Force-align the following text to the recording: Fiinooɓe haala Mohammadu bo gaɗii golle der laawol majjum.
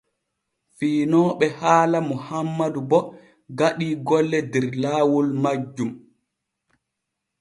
Fiinooɓe 0.75 1.45
haala 1.59 1.97
Mohammadu 2.09 2.79
bo 2.89 2.99
gaɗii 3.57 3.93
golle 4.07 4.37
der 4.51 4.65
laawol 4.83 5.27
majjum. 5.43 5.91